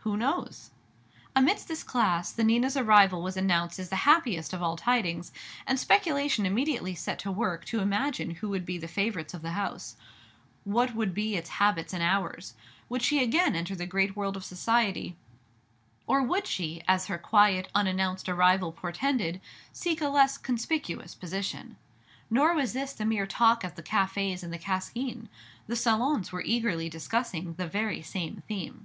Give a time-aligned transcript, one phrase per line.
[0.00, 0.70] Who knows?
[1.34, 5.32] Amidst this class the Nina's arrival was announced as the happiest of all tidings;
[5.66, 9.52] and speculation immediately set to work to imagine who would be the favorites of the
[9.52, 9.96] house;
[10.64, 12.52] what would be its habits and hours;
[12.90, 15.16] would she again enter the great world of society,
[16.06, 19.40] or would she, as her quiet, unannounced arrival portended,
[19.72, 21.78] seek a less conspicuous position?
[22.28, 25.30] Nor was this the mere talk of the cafés and the Cascine.
[25.66, 28.84] The salons were eagerly discussing the very same theme.